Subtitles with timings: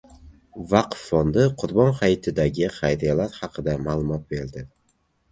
[0.69, 4.65] "Vaqf" fondi Qurbon hayitidagi xayriyalar haqida ma’lumot berdi